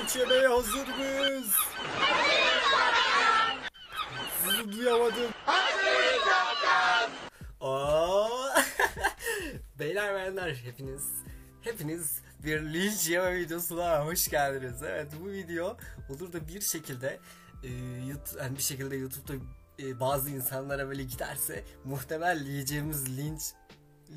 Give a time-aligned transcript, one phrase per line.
[0.00, 1.54] linç yemeye hazır mıyız?
[4.44, 5.30] Sizi duyamadım.
[7.60, 8.28] Aa!
[9.78, 11.08] Beyler beyenler hepiniz
[11.60, 14.82] hepiniz bir linç yeme videosuna hoş geldiniz.
[14.82, 15.76] Evet bu video
[16.08, 17.20] olur da bir şekilde
[17.62, 17.68] e,
[18.08, 19.32] YouTube, yani bir şekilde YouTube'da
[19.78, 23.42] e, bazı insanlara böyle giderse muhtemel yiyeceğimiz linç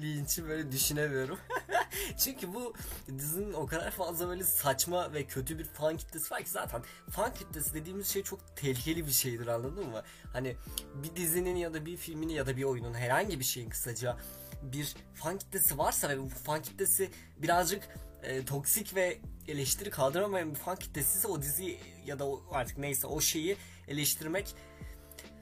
[0.01, 1.39] linçi böyle düşünemiyorum.
[2.17, 2.73] Çünkü bu
[3.17, 7.33] dizinin o kadar fazla böyle saçma ve kötü bir fan kitlesi var ki zaten fan
[7.33, 10.03] kitlesi dediğimiz şey çok tehlikeli bir şeydir anladın mı?
[10.33, 10.55] Hani
[10.95, 14.17] bir dizinin ya da bir filmin ya da bir oyunun herhangi bir şeyin kısaca
[14.63, 17.83] bir fan kitlesi varsa ve bu fan kitlesi birazcık
[18.23, 22.77] e, toksik ve eleştiri kaldıramayan bir fan kitlesi ise o diziyi ya da o, artık
[22.77, 23.57] neyse o şeyi
[23.87, 24.55] eleştirmek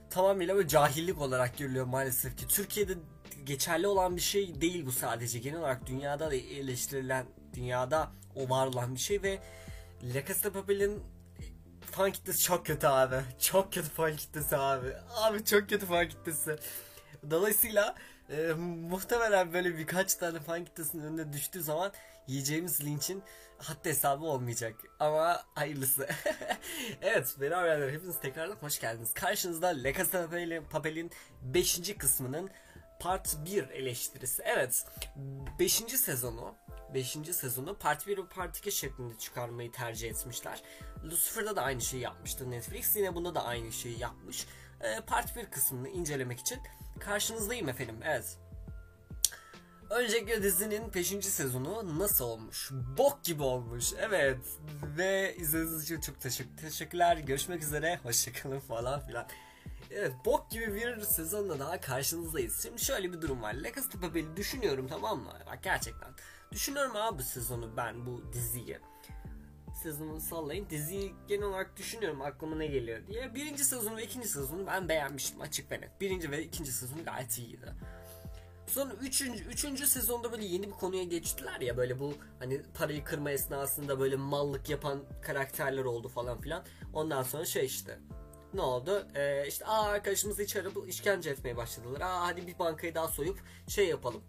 [0.09, 2.47] tamamıyla böyle cahillik olarak görülüyor maalesef ki.
[2.47, 2.93] Türkiye'de
[3.45, 5.39] geçerli olan bir şey değil bu sadece.
[5.39, 9.39] Genel olarak dünyada da eleştirilen, dünyada o var olan bir şey ve
[10.03, 11.03] La Casa Papel'in
[11.91, 13.15] fan kitlesi çok kötü abi.
[13.39, 14.93] Çok kötü fan kitlesi abi.
[15.15, 16.55] Abi çok kötü fan kitlesi.
[17.29, 17.95] Dolayısıyla
[18.29, 18.53] e,
[18.89, 21.91] muhtemelen böyle birkaç tane fan kitlesinin önüne düştüğü zaman
[22.27, 23.23] yiyeceğimiz linçin
[23.57, 24.75] hatta hesabı olmayacak.
[24.99, 26.07] Ama hayırlısı.
[27.01, 29.13] evet beraberler hepiniz tekrardan hoş geldiniz.
[29.13, 30.29] Karşınızda La Casa
[30.69, 31.97] Papel'in 5.
[31.97, 32.49] kısmının
[33.01, 34.43] Part 1 eleştirisi.
[34.45, 34.85] Evet
[35.59, 35.73] 5.
[35.73, 36.55] sezonu
[36.93, 37.17] 5.
[37.31, 40.61] sezonu Part 1 ve Part 2 şeklinde çıkarmayı tercih etmişler.
[41.03, 42.95] Lucifer'da da aynı şeyi yapmıştı Netflix.
[42.95, 44.47] Yine bunda da aynı şeyi yapmış.
[44.81, 46.59] Ee, Part 1 kısmını incelemek için
[46.99, 47.99] karşınızdayım efendim.
[48.03, 48.37] Evet.
[49.89, 51.07] Öncelikle dizinin 5.
[51.07, 52.69] sezonu nasıl olmuş?
[52.97, 53.93] Bok gibi olmuş.
[53.99, 54.39] Evet.
[54.97, 57.17] Ve izlediğiniz için çok teşekkür teşekkürler.
[57.17, 57.99] Görüşmek üzere.
[58.03, 59.27] Hoşçakalın falan filan.
[59.93, 62.63] Evet bok gibi bir sezonla daha karşınızdayız.
[62.63, 63.53] Şimdi şöyle bir durum var.
[63.53, 65.33] La Casa de Papel'i düşünüyorum tamam mı?
[65.47, 66.09] Bak gerçekten.
[66.51, 68.79] Düşünüyorum abi bu sezonu ben bu diziyi.
[69.83, 70.69] Sezonu sallayın.
[70.69, 73.35] Diziyi genel olarak düşünüyorum aklıma ne geliyor diye.
[73.35, 76.01] Birinci sezonu ve ikinci sezonu ben beğenmiştim açık ve net.
[76.01, 77.73] Birinci ve ikinci sezonu gayet iyiydi.
[78.67, 83.31] Sonra üçüncü, üçüncü sezonda böyle yeni bir konuya geçtiler ya böyle bu hani parayı kırma
[83.31, 86.65] esnasında böyle mallık yapan karakterler oldu falan filan.
[86.93, 87.99] Ondan sonra şey işte
[88.53, 89.07] ne oldu?
[89.15, 92.01] Ee, işte aa arkadaşımızı içeri bu- işkence etmeye başladılar.
[92.01, 94.23] Aa hadi bir bankayı daha soyup şey yapalım.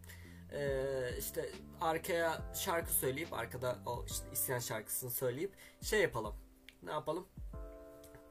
[0.53, 1.51] Ee, işte
[1.81, 5.53] arkaya şarkı söyleyip arkada o işte isyan şarkısını söyleyip
[5.83, 6.35] şey yapalım.
[6.83, 7.29] Ne yapalım?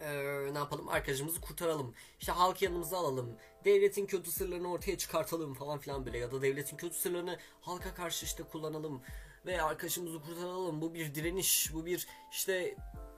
[0.02, 1.94] Ee, ne yapalım arkadaşımızı kurtaralım.
[2.20, 3.38] İşte halk yanımıza alalım.
[3.66, 8.26] Devletin kötü sırlarını ortaya çıkartalım falan filan böyle ya da devletin kötü sırlarını halka karşı
[8.26, 9.02] işte kullanalım
[9.46, 10.82] ve arkadaşımızı kurtaralım.
[10.82, 12.76] Bu bir direniş, bu bir işte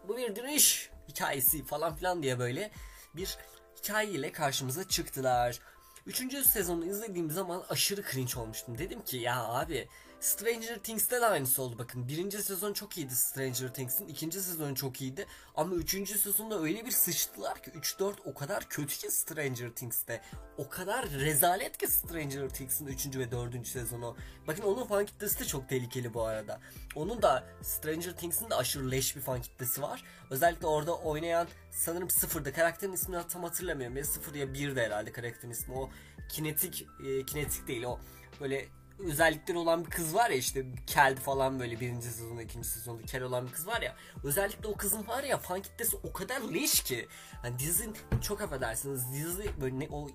[0.07, 2.71] bu bir direniş hikayesi falan filan diye böyle
[3.15, 3.37] bir
[3.83, 5.59] hikayeyle karşımıza çıktılar.
[6.05, 8.77] Üçüncü sezonu izlediğim zaman aşırı cringe olmuştum.
[8.77, 9.87] Dedim ki ya abi
[10.23, 12.07] Stranger Things'te de aynısı oldu bakın.
[12.07, 14.07] Birinci sezon çok iyiydi Stranger Things'in.
[14.07, 15.25] ikinci sezonu çok iyiydi.
[15.55, 20.21] Ama üçüncü sezonda öyle bir sıçtılar ki 3-4 o kadar kötü ki Stranger Things'te.
[20.57, 23.17] O kadar rezalet ki Stranger Things'in 3.
[23.17, 23.67] ve 4.
[23.67, 24.17] sezonu.
[24.47, 26.59] Bakın onun fan kitlesi de çok tehlikeli bu arada.
[26.95, 30.03] Onun da Stranger Things'in de aşırı leş bir fan kitlesi var.
[30.29, 33.97] Özellikle orada oynayan sanırım sıfırda karakterin ismini tam hatırlamıyorum.
[33.97, 35.75] Ya sıfır ya bir de herhalde karakterin ismi.
[35.75, 35.89] O
[36.29, 37.99] kinetik, e, kinetik değil o
[38.41, 38.67] böyle
[39.05, 43.23] özellikleri olan bir kız var ya işte kel falan böyle birinci sezonda ikinci sezonda kel
[43.23, 46.83] olan bir kız var ya özellikle o kızın var ya fan kitlesi o kadar leş
[46.83, 47.07] ki
[47.41, 50.07] hani dizinin çok affedersiniz dizi böyle ne, o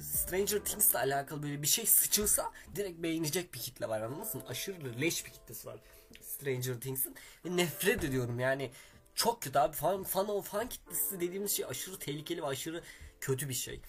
[0.00, 4.44] Stranger Things'le alakalı böyle bir şey sıçılsa direkt beğenecek bir kitle var anladın mı?
[4.48, 5.80] Aşırı leş bir kitlesi var
[6.20, 8.70] Stranger Things'in ve nefret ediyorum yani
[9.14, 12.82] çok kötü abi fan, fan fan kitlesi dediğimiz şey aşırı tehlikeli ve aşırı
[13.20, 13.80] kötü bir şey.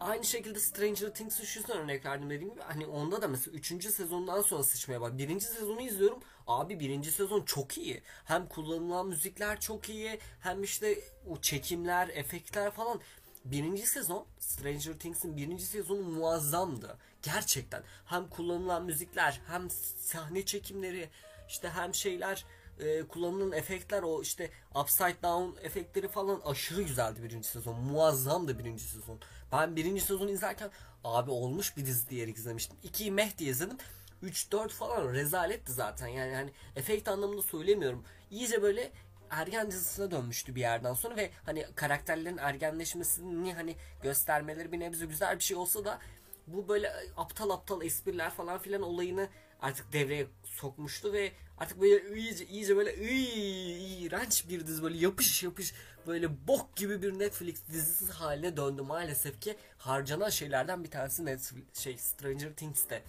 [0.00, 3.84] Aynı şekilde Stranger şu yüzden örnek verdim dediğim gibi hani onda da mesela 3.
[3.84, 5.18] sezondan sonra sıçmaya bak.
[5.18, 6.18] Birinci sezonu izliyorum.
[6.46, 8.02] Abi birinci sezon çok iyi.
[8.24, 10.18] Hem kullanılan müzikler çok iyi.
[10.40, 10.98] Hem işte
[11.28, 13.00] o çekimler, efektler falan.
[13.44, 16.98] Birinci sezon Stranger Things'in birinci sezonu muazzamdı.
[17.22, 17.82] Gerçekten.
[18.04, 21.08] Hem kullanılan müzikler hem sahne çekimleri
[21.48, 22.44] işte hem şeyler
[22.80, 27.80] e, kullanılan efektler o işte upside down efektleri falan aşırı güzeldi birinci sezon.
[27.80, 29.20] Muazzamdı birinci sezon.
[29.52, 30.70] Ben birinci sezonu izlerken
[31.04, 32.76] abi olmuş bir dizi diyerek izlemiştim.
[32.84, 33.78] 2'yi meh diye izledim.
[34.22, 36.06] 3-4 falan rezaletti zaten.
[36.06, 38.04] Yani hani efekt anlamında söylemiyorum.
[38.30, 38.92] İyice böyle
[39.30, 45.38] ergen dizisine dönmüştü bir yerden sonra ve hani karakterlerin ergenleşmesini hani göstermeleri bir nebze güzel
[45.38, 45.98] bir şey olsa da
[46.46, 49.28] bu böyle aptal aptal espriler falan filan olayını
[49.60, 55.74] artık devreye sokmuştu ve artık böyle iyice iyice böyle iğrenç bir dizi böyle yapış yapış
[56.06, 61.64] böyle bok gibi bir Netflix dizisi haline döndü maalesef ki harcanan şeylerden bir tanesi Netflix
[61.74, 63.02] şey Stranger Things'te.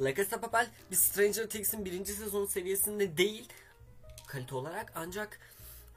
[0.00, 3.48] La Casa Papel bir Stranger Things'in birinci sezonu seviyesinde değil
[4.26, 5.38] kalite olarak ancak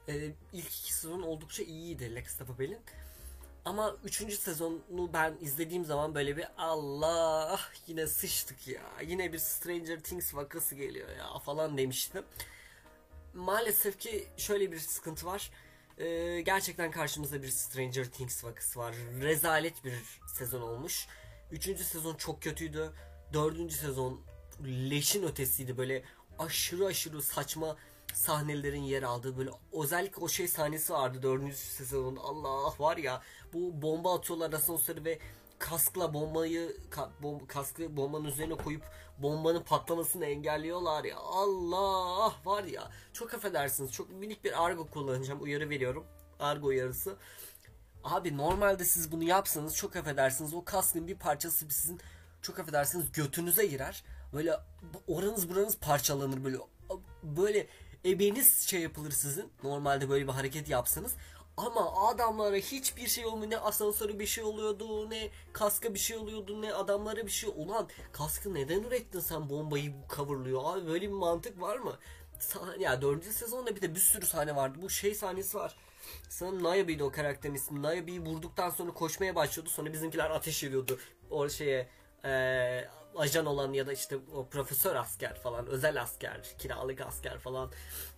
[0.07, 2.79] e, ilk iki sezon oldukça iyiydi Lex de Papel'in.
[3.65, 8.81] Ama üçüncü sezonu ben izlediğim zaman böyle bir Allah yine sıçtık ya.
[9.05, 12.23] Yine bir Stranger Things vakası geliyor ya falan demiştim.
[13.33, 15.51] Maalesef ki şöyle bir sıkıntı var.
[15.97, 18.95] Ee, gerçekten karşımızda bir Stranger Things vakası var.
[19.21, 19.93] Rezalet bir
[20.27, 21.07] sezon olmuş.
[21.51, 22.91] Üçüncü sezon çok kötüydü.
[23.33, 24.21] Dördüncü sezon
[24.65, 25.77] leşin ötesiydi.
[25.77, 26.03] Böyle
[26.39, 27.77] aşırı aşırı saçma
[28.15, 32.15] sahnelerin yer aldığı böyle özellikle o şey sahnesi vardı dördüncü sezonun.
[32.15, 33.21] Allah var ya
[33.53, 35.19] bu bomba atıyorlar asansörü ve
[35.59, 38.83] kaskla bombayı ka, bom, kaskı bombanın üzerine koyup
[39.17, 41.17] bombanın patlamasını engelliyorlar ya.
[41.17, 42.91] Allah var ya.
[43.13, 46.05] Çok affedersiniz çok minik bir argo kullanacağım uyarı veriyorum.
[46.39, 47.15] Argo uyarısı.
[48.03, 51.99] Abi normalde siz bunu yapsanız çok affedersiniz o kaskın bir parçası sizin
[52.41, 54.03] çok affedersiniz götünüze girer.
[54.33, 54.59] Böyle
[55.07, 56.57] oranız buranız parçalanır böyle.
[57.23, 57.67] Böyle
[58.05, 59.51] ebeniz şey yapılır sizin.
[59.63, 61.15] Normalde böyle bir hareket yapsanız.
[61.57, 63.51] Ama adamlara hiçbir şey olmuyor.
[63.51, 67.49] Ne asansörü bir şey oluyordu, ne kaska bir şey oluyordu, ne adamlara bir şey.
[67.55, 70.61] Ulan kaskı neden ürettin sen bombayı coverlıyor?
[70.65, 71.99] Abi böyle bir mantık var mı?
[72.79, 74.79] Ya dördüncü sezonda bir de bir sürü sahne vardı.
[74.81, 75.75] Bu şey sahnesi var.
[76.29, 77.81] Sanırım Nayabi'ydi o karakterin ismi.
[77.81, 79.69] Nayabi'yi vurduktan sonra koşmaya başlıyordu.
[79.69, 80.99] Sonra bizimkiler ateş ediyordu.
[81.29, 81.89] O şeye
[82.25, 82.87] ee,
[83.17, 87.71] ajan olan ya da işte o profesör asker falan özel asker kiralık asker falan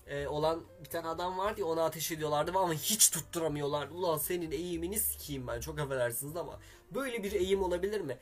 [0.08, 3.88] e, olan bir tane adam vardı ya ona ateş ediyorlardı ama hiç tutturamıyorlar.
[3.88, 6.60] Ulan senin eğimini sikeyim ben çok affedersiniz ama
[6.92, 8.18] böyle bir eğim olabilir mi?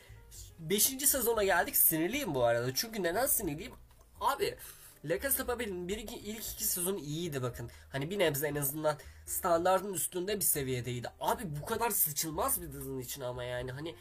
[0.59, 3.73] Beşinci sezona geldik sinirliyim bu arada çünkü neden sinirliyim?
[4.21, 4.57] Abi
[5.05, 7.69] La Casa Papel'in ilk iki sezonu iyiydi bakın.
[7.91, 11.07] Hani bir nebze en azından standartın üstünde bir seviyedeydi.
[11.19, 13.95] Abi bu kadar sıçılmaz bir dizinin için ama yani hani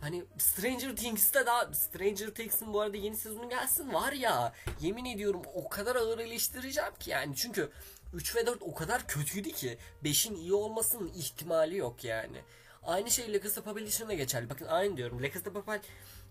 [0.00, 5.42] Hani Stranger Things'te daha Stranger Things'in bu arada yeni sezonu gelsin var ya yemin ediyorum
[5.54, 7.70] o kadar ağır eleştireceğim ki yani çünkü
[8.14, 12.40] 3 ve 4 o kadar kötüydü ki 5'in iyi olmasının ihtimali yok yani.
[12.82, 14.50] Aynı şey La Casa Papel geçerli.
[14.50, 15.22] Bakın aynı diyorum.
[15.22, 15.50] La Casa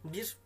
[0.03, 0.37] bir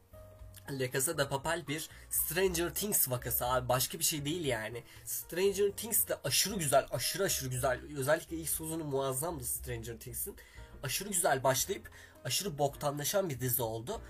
[0.71, 4.83] La Casa de bir Stranger Things vakası abi başka bir şey değil yani.
[5.05, 7.79] Stranger Things de aşırı güzel, aşırı aşırı güzel.
[7.97, 10.35] Özellikle ilk sezonu muazzamdı Stranger Things'in.
[10.83, 11.89] Aşırı güzel başlayıp
[12.25, 14.01] aşırı boktanlaşan bir dizi oldu.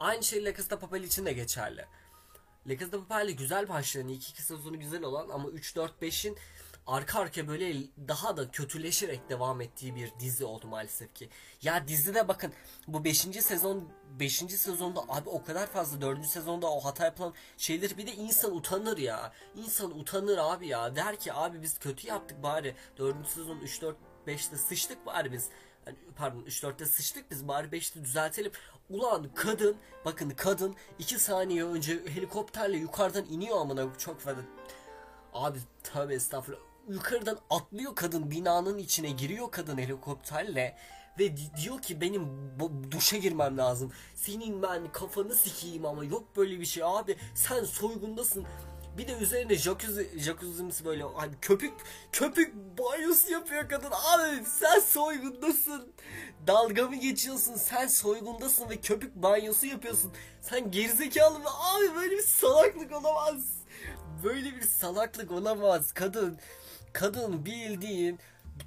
[0.00, 1.84] Aynı şey La Casa de Papel için de geçerli.
[2.66, 6.38] La Casa de Papel'de güzel başlayan, ilk iki sezonu güzel olan ama 3, 4, 5'in
[6.86, 7.74] arka arka böyle
[8.08, 11.28] daha da kötüleşerek devam ettiği bir dizi oldu maalesef ki.
[11.62, 12.52] Ya dizide bakın
[12.88, 13.18] bu 5.
[13.18, 13.88] sezon
[14.20, 14.34] 5.
[14.36, 16.26] sezonda abi o kadar fazla 4.
[16.26, 19.32] sezonda o hata yapılan şeyler bir de insan utanır ya.
[19.56, 20.96] İnsan utanır abi ya.
[20.96, 22.76] Der ki abi biz kötü yaptık bari.
[22.98, 23.28] 4.
[23.28, 23.96] sezon 3 4
[24.26, 25.48] 5'te sıçtık bari biz
[25.86, 28.52] yani pardon 3-4'te sıçtık biz bari 5'te düzeltelim.
[28.90, 34.42] Ulan kadın bakın kadın 2 saniye önce helikopterle yukarıdan iniyor amına çok fazla.
[35.32, 36.60] Abi tabi estağfurullah.
[36.88, 40.76] Yukarıdan atlıyor kadın binanın içine giriyor kadın helikopterle
[41.18, 42.28] ve diyor ki benim
[42.90, 43.92] duşa girmem lazım.
[44.14, 47.16] Senin ben kafanı sikeyim ama yok böyle bir şey abi.
[47.34, 48.46] Sen soygundasın.
[48.98, 51.72] Bir de üzerine jacuzzi, jacuzzi'msi böyle hani köpük
[52.12, 53.90] köpük banyosu yapıyor kadın.
[53.90, 55.92] Abi sen soygundasın.
[56.46, 57.54] Dalga mı geçiyorsun?
[57.54, 60.12] Sen soygundasın ve köpük banyosu yapıyorsun.
[60.40, 61.48] Sen gerizekalı mı?
[61.48, 63.44] Abi böyle bir salaklık olamaz.
[64.24, 65.92] Böyle bir salaklık olamaz.
[65.92, 66.38] Kadın
[66.92, 68.18] kadın bildiğin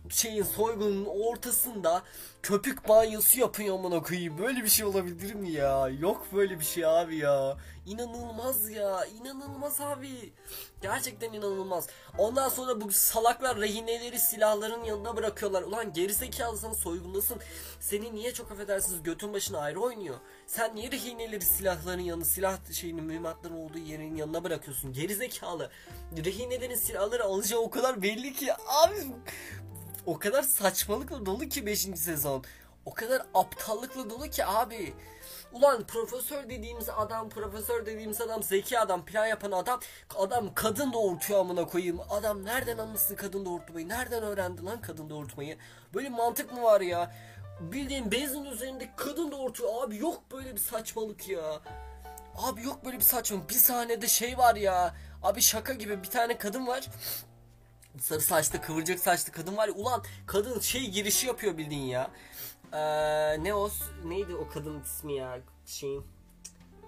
[0.09, 2.03] şeyin soygunun ortasında
[2.43, 4.37] köpük banyosu yapıyor amına koyayım.
[4.37, 5.89] Böyle bir şey olabilir mi ya?
[5.99, 7.57] Yok böyle bir şey abi ya.
[7.85, 9.05] İnanılmaz ya.
[9.05, 10.33] İnanılmaz abi.
[10.81, 11.87] Gerçekten inanılmaz.
[12.17, 15.61] Ondan sonra bu salaklar rehineleri silahların yanına bırakıyorlar.
[15.63, 17.37] Ulan gerizekalı sen soygundasın.
[17.79, 20.15] Seni niye çok affedersiniz götün başına ayrı oynuyor.
[20.47, 24.93] Sen niye rehineleri silahların yanı silah şeyinin mühimmatların olduğu yerin yanına bırakıyorsun?
[24.93, 25.69] Gerizekalı.
[26.25, 28.53] Rehinelerin silahları alacağı o kadar belli ki.
[28.53, 28.95] Abi
[30.05, 31.79] o kadar saçmalıkla dolu ki 5.
[31.79, 32.43] sezon.
[32.85, 34.93] O kadar aptallıkla dolu ki abi.
[35.53, 39.79] Ulan profesör dediğimiz adam, profesör dediğimiz adam, zeki adam, plan yapan adam,
[40.15, 41.99] adam kadın doğurtuyor amına koyayım.
[42.09, 43.89] Adam nereden anlasın kadın doğurtmayı?
[43.89, 45.57] Nereden öğrendi lan kadın doğurtmayı?
[45.93, 47.15] Böyle mantık mı var ya?
[47.61, 49.83] Bildiğin bezin üzerinde kadın doğurtuyor.
[49.83, 51.59] Abi yok böyle bir saçmalık ya.
[52.35, 53.49] Abi yok böyle bir saçmalık.
[53.49, 54.95] Bir sahnede şey var ya.
[55.23, 56.89] Abi şaka gibi bir tane kadın var
[57.99, 62.11] sarı saçlı kıvırcık saçlı kadın var ulan kadın şey girişi yapıyor bildiğin ya.
[62.73, 63.69] Ee, ne o
[64.05, 66.03] neydi o kadın ismi ya şeyin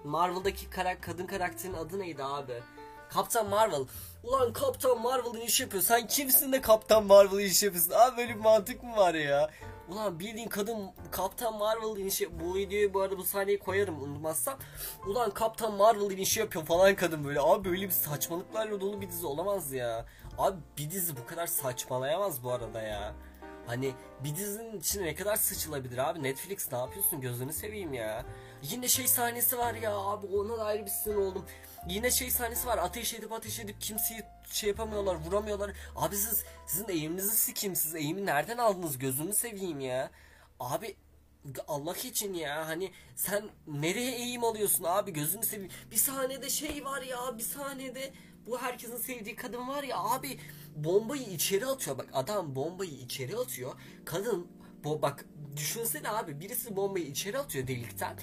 [0.04, 2.62] Marvel'daki karak kadın karakterin adı neydi abi?
[3.08, 3.84] Kaptan Marvel.
[4.24, 5.82] Ulan Kaptan Marvel'ın iş yapıyor.
[5.82, 7.92] Sen kimsin de Kaptan Marvel'ın iş yapıyorsun?
[7.92, 9.50] Abi böyle bir mantık mı var ya?
[9.88, 14.58] Ulan bildiğin kadın Kaptan Marvel inişi bu videoyu bu arada bu sahneyi koyarım unutmazsam.
[15.06, 17.40] Ulan Kaptan Marvel inişi yapıyor falan kadın böyle.
[17.40, 20.06] Abi böyle bir saçmalıklarla dolu bir dizi olamaz ya.
[20.38, 23.14] Abi bir dizi bu kadar saçmalayamaz bu arada ya.
[23.66, 23.94] Hani
[24.24, 26.22] bir dizinin içine ne kadar sıçılabilir abi?
[26.22, 27.20] Netflix ne yapıyorsun?
[27.20, 28.24] Gözünü seveyim ya.
[28.62, 31.46] Yine şey sahnesi var ya abi ona da ayrı bir sinir oldum.
[31.88, 35.72] Yine şey sahnesi var ateş edip ateş edip kimseyi şey yapamıyorlar vuramıyorlar.
[35.96, 40.10] Abi siz sizin eğiminizi sikeyim siz eğimi nereden aldınız gözünü seveyim ya.
[40.60, 40.96] Abi
[41.68, 45.72] Allah için ya hani sen nereye eğim alıyorsun abi gözünü seveyim.
[45.90, 48.12] Bir sahnede şey var ya bir sahnede
[48.46, 50.38] bu herkesin sevdiği kadın var ya abi
[50.76, 51.98] bombayı içeri atıyor.
[51.98, 53.72] Bak adam bombayı içeri atıyor.
[54.04, 54.46] Kadın
[54.84, 55.24] bu bak
[55.56, 58.16] düşünsene abi birisi bombayı içeri atıyor delikten.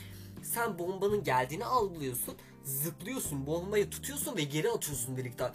[0.44, 2.36] Sen bombanın geldiğini algılıyorsun.
[2.64, 5.54] Zıplıyorsun bombayı tutuyorsun ve geri atıyorsun delikten.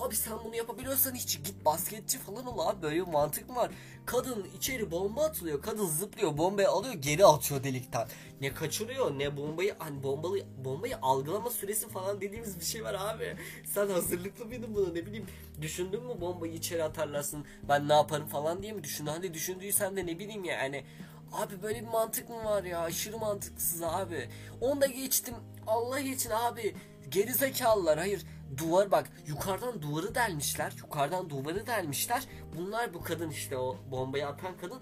[0.00, 3.70] Abi sen bunu yapabiliyorsan hiç git basketçi falan ol abi böyle bir mantık mı var?
[4.06, 5.62] Kadın içeri bomba atılıyor.
[5.62, 8.08] Kadın zıplıyor bombayı alıyor geri atıyor delikten.
[8.40, 13.36] Ne kaçırıyor ne bombayı hani bombalı bombayı algılama süresi falan dediğimiz bir şey var abi.
[13.74, 15.26] Sen hazırlıklı mıydın buna ne bileyim
[15.60, 19.10] düşündün mü bombayı içeri atarlarsın ben ne yaparım falan diye mi düşündün?
[19.10, 20.84] Hani düşündüysen de ne bileyim yani
[21.32, 22.80] Abi böyle bir mantık mı var ya?
[22.80, 24.28] Aşırı mantıksız abi.
[24.60, 25.34] Onu da geçtim.
[25.66, 26.74] Allah için abi.
[27.10, 27.98] Geri zekalılar.
[27.98, 28.26] Hayır.
[28.56, 29.10] Duvar bak.
[29.26, 30.72] Yukarıdan duvarı delmişler.
[30.78, 32.24] Yukarıdan duvarı delmişler.
[32.56, 34.80] Bunlar bu kadın işte o bombayı atan kadın.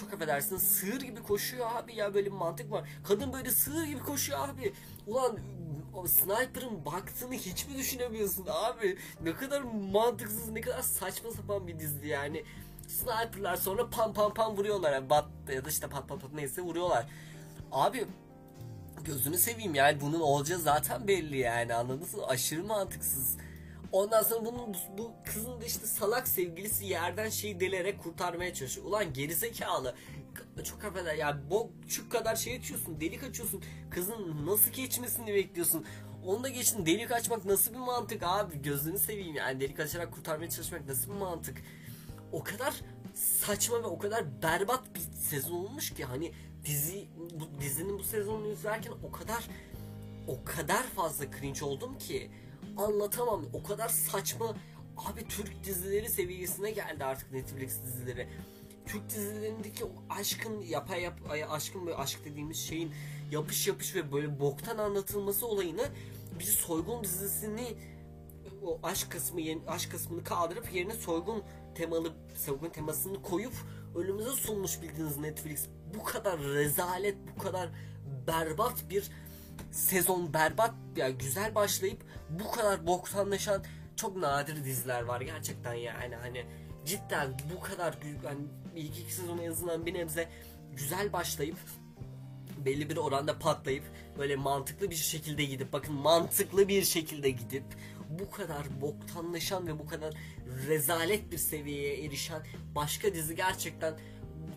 [0.00, 2.88] Çok affedersin sığır gibi koşuyor abi ya böyle bir mantık var.
[3.04, 4.72] Kadın böyle sığır gibi koşuyor abi.
[5.06, 5.38] Ulan
[5.94, 8.98] o sniper'ın baktığını hiç mi düşünemiyorsun abi?
[9.22, 12.44] Ne kadar mantıksız, ne kadar saçma sapan bir dizi yani.
[12.88, 14.92] Sniper'lar sonra pam pam pam vuruyorlar.
[14.92, 17.06] Yani bat ya da işte pat pat pat neyse vuruyorlar.
[17.72, 18.06] Abi
[19.04, 22.26] gözünü seveyim yani bunun olacağı zaten belli yani anladınız mı?
[22.26, 23.36] Aşırı mantıksız.
[23.92, 28.86] Ondan sonra bunun bu kızın da işte salak sevgilisi yerden şeyi delerek kurtarmaya çalışıyor.
[28.86, 29.94] Ulan gerizekalı.
[30.64, 33.62] Çok affeder ya bu şu kadar şey açıyorsun delik açıyorsun.
[33.90, 35.84] Kızın nasıl geçmesini bekliyorsun.
[36.26, 40.50] Onu da geçin delik açmak nasıl bir mantık abi gözünü seveyim yani delik açarak kurtarmaya
[40.50, 41.62] çalışmak nasıl bir mantık
[42.32, 42.74] o kadar
[43.14, 46.32] saçma ve o kadar berbat bir sezon olmuş ki hani
[46.64, 47.04] dizi
[47.40, 49.48] bu dizinin bu sezonunu izlerken o kadar
[50.28, 52.30] o kadar fazla cringe oldum ki
[52.76, 53.44] anlatamam.
[53.52, 54.54] O kadar saçma
[54.96, 58.28] abi Türk dizileri seviyesine geldi artık Netflix dizileri.
[58.86, 62.92] Türk dizilerindeki o aşkın yapay yap aşkın böyle aşk dediğimiz şeyin
[63.30, 65.88] yapış yapış ve böyle boktan anlatılması olayını
[66.38, 67.74] bir soygun dizisini
[68.64, 71.42] o aşk kısmı aşk kısmını kaldırıp yerine soygun
[71.74, 73.54] temalı soygun temasını koyup
[73.94, 75.66] önümüze sunmuş bildiğiniz Netflix.
[75.94, 77.68] Bu kadar rezalet bu kadar
[78.26, 79.10] berbat bir
[79.70, 83.64] sezon berbat ya yani güzel başlayıp bu kadar boktanlaşan
[83.96, 86.46] çok nadir diziler var gerçekten yani hani
[86.84, 88.40] cidden bu kadar yani
[88.76, 90.28] ilk iki sezon en azından bir nebze
[90.72, 91.56] güzel başlayıp
[92.64, 93.84] belli bir oranda patlayıp
[94.18, 97.64] böyle mantıklı bir şekilde gidip bakın mantıklı bir şekilde gidip
[98.18, 100.14] bu kadar boktanlaşan ve bu kadar
[100.68, 102.42] rezalet bir seviyeye erişen
[102.74, 103.94] başka dizi gerçekten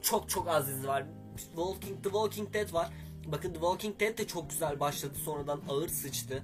[0.01, 1.05] çok çok az dizi var.
[1.37, 2.89] Walking, The Walking Dead var.
[3.25, 6.43] Bakın The Walking Dead de çok güzel başladı sonradan ağır sıçtı.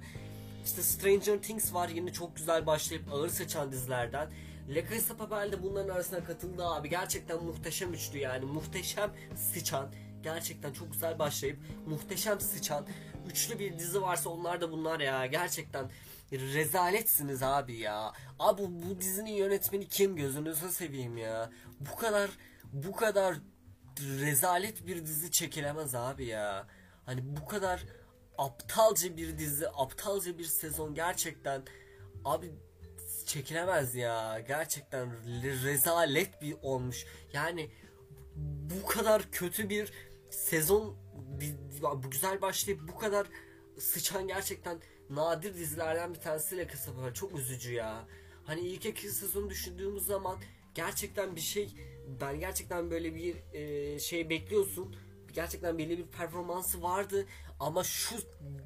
[0.64, 4.30] İşte Stranger Things var yine çok güzel başlayıp ağır sıçan dizilerden.
[4.68, 6.90] La Casa Papel de bunların arasına katıldı abi.
[6.90, 8.44] Gerçekten muhteşem üçlü yani.
[8.44, 9.92] Muhteşem sıçan.
[10.22, 12.86] Gerçekten çok güzel başlayıp muhteşem sıçan.
[13.30, 15.26] Üçlü bir dizi varsa onlar da bunlar ya.
[15.26, 15.90] Gerçekten
[16.32, 18.12] rezaletsiniz abi ya.
[18.38, 21.50] Abi bu dizinin yönetmeni kim gözünüzü seveyim ya.
[21.80, 22.30] Bu kadar
[22.72, 23.36] bu kadar
[24.00, 26.66] rezalet bir dizi çekilemez abi ya.
[27.06, 27.84] Hani bu kadar
[28.38, 31.62] aptalca bir dizi, aptalca bir sezon gerçekten
[32.24, 32.52] abi
[33.26, 34.40] çekilemez ya.
[34.40, 35.10] Gerçekten
[35.42, 37.06] rezalet bir olmuş.
[37.32, 37.70] Yani
[38.36, 39.92] bu kadar kötü bir
[40.30, 40.96] sezon
[42.02, 43.26] bu güzel başlayıp bu kadar
[43.78, 44.80] sıçan gerçekten
[45.14, 48.04] nadir dizilerden bir tanesiyle kısa çok üzücü ya.
[48.44, 50.38] Hani ilk iki sezonu düşündüğümüz zaman
[50.74, 51.70] gerçekten bir şey
[52.20, 54.96] ben gerçekten böyle bir e, şey bekliyorsun.
[55.32, 57.26] Gerçekten belli bir performansı vardı
[57.60, 58.16] ama şu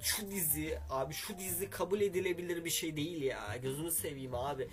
[0.00, 3.56] şu dizi abi şu dizi kabul edilebilir bir şey değil ya.
[3.62, 4.68] Gözünü seveyim abi.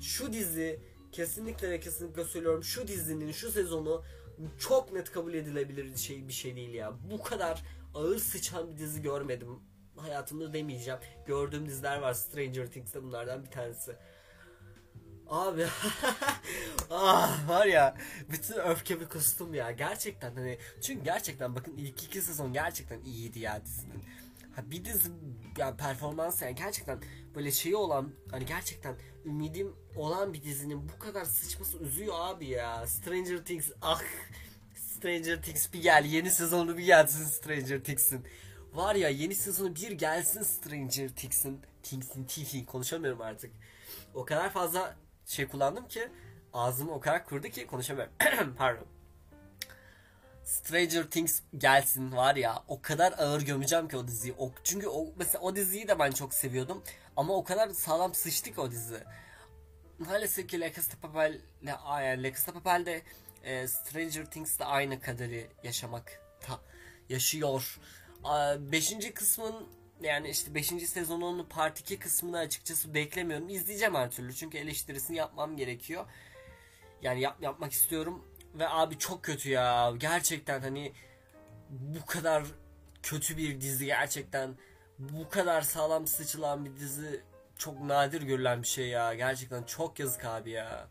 [0.00, 0.80] Şu dizi
[1.12, 4.02] kesinlikle ve kesinlikle söylüyorum şu dizinin şu sezonu
[4.58, 6.92] çok net kabul edilebilir şey bir şey değil ya.
[7.10, 7.62] Bu kadar
[7.94, 9.60] ağır sıçan bir dizi görmedim
[10.04, 11.00] hayatımda demeyeceğim.
[11.26, 12.14] Gördüğüm diziler var.
[12.14, 13.96] Stranger Things de bunlardan bir tanesi.
[15.28, 15.66] Abi
[16.90, 17.96] ah var ya
[18.30, 23.64] bütün öfkemi kustum ya gerçekten hani çünkü gerçekten bakın ilk iki sezon gerçekten iyiydi ya
[23.64, 24.04] dizinin.
[24.56, 25.10] Ha bir dizi
[25.58, 26.98] yani performans yani gerçekten
[27.34, 32.86] böyle şeyi olan hani gerçekten ümidim olan bir dizinin bu kadar sıçması üzüyor abi ya.
[32.86, 34.02] Stranger Things ah
[34.74, 36.04] Stranger Things bir gel.
[36.04, 38.26] Yeni sezonu bir gelsin Stranger Things'in.
[38.74, 41.60] Var ya yeni sezonu bir gelsin Stranger Things'in.
[41.82, 43.52] Things'in Things'in konuşamıyorum artık.
[44.14, 46.08] O kadar fazla şey kullandım ki
[46.52, 48.12] ağzımı o kadar kurdu ki konuşamıyorum.
[48.58, 48.86] Pardon.
[50.44, 54.34] Stranger Things gelsin var ya o kadar ağır gömeceğim ki o diziyi.
[54.38, 56.82] O, çünkü o mesela o diziyi de ben çok seviyordum
[57.16, 59.04] ama o kadar sağlam sıçtı ki o dizi.
[59.98, 63.02] Maalesef ki La Casa Papel La de Papel'de
[63.44, 66.60] e, Stranger Things'le aynı kaderi yaşamakta
[67.08, 67.78] yaşıyor.
[68.24, 69.66] A, beşinci kısmın
[70.00, 70.66] yani işte 5.
[70.66, 73.48] sezonun part 2 kısmını açıkçası beklemiyorum.
[73.48, 76.06] İzleyeceğim her türlü çünkü eleştirisini yapmam gerekiyor.
[77.02, 79.92] Yani yap, yapmak istiyorum ve abi çok kötü ya.
[79.98, 80.92] Gerçekten hani
[81.70, 82.44] bu kadar
[83.02, 84.54] kötü bir dizi gerçekten
[84.98, 87.20] bu kadar sağlam sıçılan bir dizi
[87.58, 89.14] çok nadir görülen bir şey ya.
[89.14, 90.88] Gerçekten çok yazık abi ya.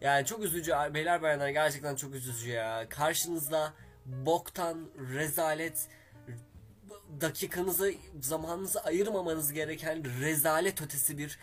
[0.00, 2.88] Yani çok üzücü beyler bayanlar gerçekten çok üzücü ya.
[2.88, 3.72] Karşınızda
[4.06, 5.88] boktan rezalet
[7.20, 11.38] dakikanızı zamanınızı ayırmamanız gereken rezalet ötesi bir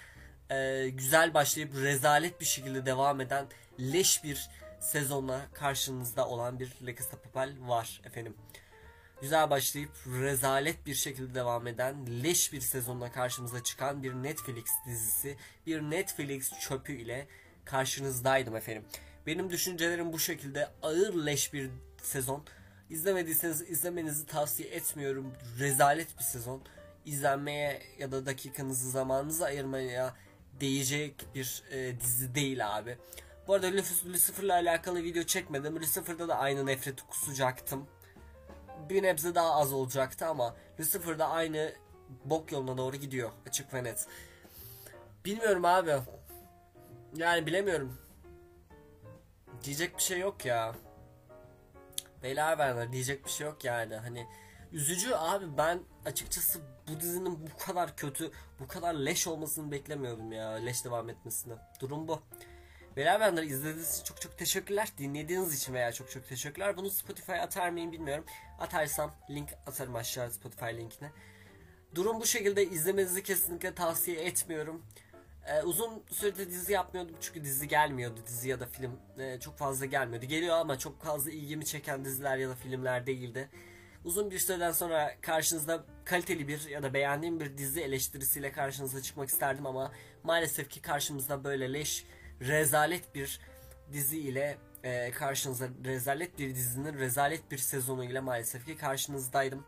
[0.51, 3.45] e, güzel başlayıp rezalet bir şekilde devam eden
[3.79, 4.49] leş bir
[4.79, 8.35] sezonla karşınızda olan bir La Casa Papel var efendim.
[9.21, 15.37] Güzel başlayıp rezalet bir şekilde devam eden leş bir sezonla karşımıza çıkan bir Netflix dizisi,
[15.65, 17.27] bir Netflix çöpü ile
[17.65, 18.85] karşınızdaydım efendim.
[19.27, 21.69] Benim düşüncelerim bu şekilde ağır leş bir
[22.03, 22.45] sezon.
[22.91, 25.33] İzlemediyseniz izlemenizi tavsiye etmiyorum.
[25.59, 26.61] Rezalet bir sezon.
[27.05, 30.15] İzlenmeye ya da dakikanızı zamanınızı ayırmaya
[30.59, 32.97] değecek bir e, dizi değil abi.
[33.47, 33.67] Bu arada
[34.05, 35.75] Lucifer'la alakalı video çekmedim.
[35.75, 37.87] Lucifer'da da aynı nefreti kusacaktım.
[38.89, 41.73] Bir nebze daha az olacaktı ama Lucifer'da aynı
[42.25, 43.31] bok yoluna doğru gidiyor.
[43.47, 44.07] Açık ve net.
[45.25, 45.91] Bilmiyorum abi.
[47.15, 47.97] Yani bilemiyorum.
[49.63, 50.75] Diyecek bir şey yok ya.
[52.23, 53.95] Beyler benler diyecek bir şey yok yani.
[53.95, 54.27] Hani
[54.71, 60.49] üzücü abi ben açıkçası bu dizinin bu kadar kötü, bu kadar leş olmasını beklemiyordum ya.
[60.49, 61.53] Leş devam etmesini.
[61.79, 62.21] Durum bu.
[62.97, 64.87] Beyler benler izlediğiniz için çok çok teşekkürler.
[64.97, 66.77] Dinlediğiniz için veya çok çok teşekkürler.
[66.77, 68.25] Bunu Spotify'a atar mıyım bilmiyorum.
[68.59, 71.11] Atarsam link atarım aşağı Spotify linkine.
[71.95, 74.85] Durum bu şekilde izlemenizi kesinlikle tavsiye etmiyorum.
[75.45, 78.19] Ee, uzun süredir dizi yapmıyordum çünkü dizi gelmiyordu.
[78.27, 80.25] Dizi ya da film e, çok fazla gelmiyordu.
[80.25, 83.49] Geliyor ama çok fazla ilgimi çeken diziler ya da filmler değildi.
[84.05, 89.29] Uzun bir süreden sonra karşınızda kaliteli bir ya da beğendiğim bir dizi eleştirisiyle karşınıza çıkmak
[89.29, 89.91] isterdim ama
[90.23, 92.05] maalesef ki karşımızda böyle leş,
[92.41, 93.39] rezalet bir
[93.93, 99.65] dizi ile e, karşınıza rezalet bir dizinin rezalet bir sezonu ile maalesef ki karşınızdaydım.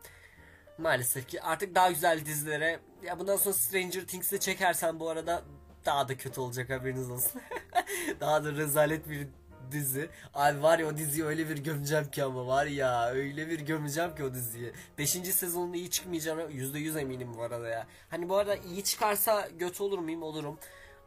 [0.78, 5.44] Maalesef ki artık daha güzel dizilere ya bundan sonra Stranger Things'i çekersen bu arada
[5.86, 7.40] daha da kötü olacak haberiniz olsun.
[8.20, 9.28] daha da rezalet bir
[9.72, 10.10] dizi.
[10.34, 14.14] Abi var ya o diziyi öyle bir gömeceğim ki ama var ya öyle bir gömeceğim
[14.14, 14.72] ki o diziyi.
[14.98, 17.86] Beşinci sezonunda iyi çıkmayacağına %100 eminim bu arada ya.
[18.08, 20.58] Hani bu arada iyi çıkarsa göt olur muyum olurum.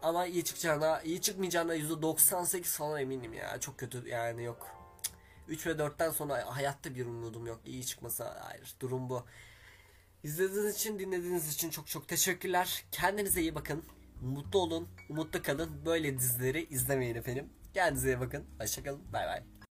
[0.02, 3.60] Ama iyi çıkacağına, iyi çıkmayacağına %98 falan eminim ya.
[3.60, 4.68] Çok kötü yani yok.
[5.48, 7.60] 3 ve 4'ten sonra hayatta bir umudum yok.
[7.66, 8.76] İyi çıkmasa hayır.
[8.80, 9.26] Durum bu.
[10.24, 12.84] İzlediğiniz için, dinlediğiniz için çok çok teşekkürler.
[12.92, 13.84] Kendinize iyi bakın.
[14.22, 15.86] Mutlu olun, umutlu kalın.
[15.86, 17.50] Böyle dizileri izlemeyin efendim.
[17.74, 18.44] Kendinize bakın.
[18.60, 19.02] Hoşçakalın.
[19.14, 19.57] Bay bay.